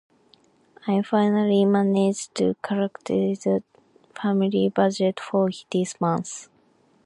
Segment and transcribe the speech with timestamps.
[0.87, 3.61] I finally managed to calculate the
[4.19, 6.49] family budget for this month.